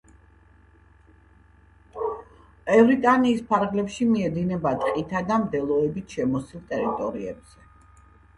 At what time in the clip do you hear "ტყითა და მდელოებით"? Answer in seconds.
4.85-6.17